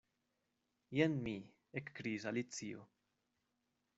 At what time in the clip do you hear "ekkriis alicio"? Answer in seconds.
1.81-2.87